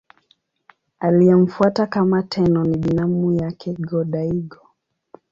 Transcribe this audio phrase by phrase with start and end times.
[0.99, 4.67] Aliyemfuata kama Tenno ni binamu yake Go-Daigo.